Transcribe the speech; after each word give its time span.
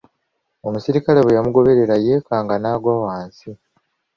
Omuserikale 0.67 1.19
bwe 1.21 1.35
yamuboggolera 1.37 1.95
yeekanga 2.05 2.55
n'agwa 2.59 2.93
wansi. 3.03 3.49